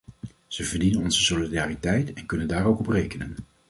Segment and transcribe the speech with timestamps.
[0.47, 3.35] Ze verdienen onze solidariteit en kunnen daar ook op rekenen.